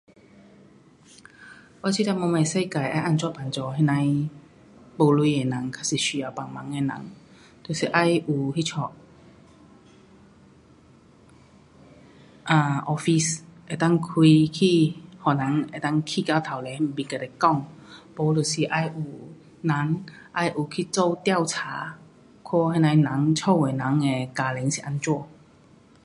[1.81, 3.39] 我觉得我们的世界得帮助那
[3.99, 4.05] 些
[4.97, 6.91] 没钱的人还是需要帮忙的人。
[7.63, 8.91] 就是要有去做
[12.45, 13.41] [um]office
[13.79, 14.15] 能够开
[14.51, 14.95] 去给
[15.25, 17.67] 人能够去到前面去跟你讲几，
[18.15, 18.91] 没就是要有
[19.61, 20.05] 人,
[20.35, 21.95] 要有去做调查，
[22.43, 25.27] 看那些人，屋的家庭怎样。